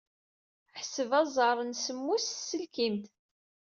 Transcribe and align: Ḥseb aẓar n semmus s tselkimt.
Ḥseb 0.79 1.11
aẓar 1.21 1.57
n 1.63 1.71
semmus 1.75 2.25
s 2.29 2.33
tselkimt. 2.39 3.05